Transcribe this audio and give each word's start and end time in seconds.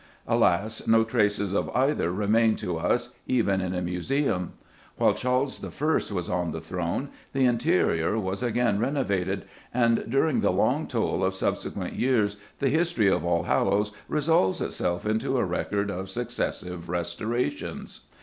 Alas, 0.27 0.87
no 0.87 1.03
traces 1.03 1.53
of 1.53 1.69
either 1.75 2.11
remain 2.11 2.55
to 2.55 2.75
us, 2.75 3.13
even 3.27 3.61
in 3.61 3.75
a 3.75 3.83
museum. 3.83 4.53
While 4.97 5.13
Charles 5.13 5.63
I. 5.63 5.67
was 6.15 6.27
on 6.27 6.49
the 6.49 6.59
throne 6.59 7.09
the 7.33 7.45
interior 7.45 8.17
was 8.17 8.41
again 8.41 8.79
renovated, 8.79 9.45
and 9.71 10.03
during 10.09 10.39
the 10.39 10.49
long 10.51 10.87
toll 10.87 11.23
of 11.23 11.35
subsequent 11.35 11.93
years 11.93 12.37
the 12.57 12.69
history 12.69 13.09
of 13.09 13.23
Allhallows 13.23 13.91
resolves 14.09 14.59
itself 14.59 15.05
into 15.05 15.37
a 15.37 15.45
record 15.45 15.91
of 15.91 16.09
successive 16.09 16.89
restorations. 16.89 17.99